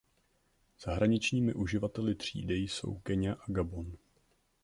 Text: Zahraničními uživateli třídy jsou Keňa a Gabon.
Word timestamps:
Zahraničními 0.85 1.53
uživateli 1.53 2.15
třídy 2.15 2.55
jsou 2.55 2.95
Keňa 2.99 3.33
a 3.33 3.43
Gabon. 3.51 3.97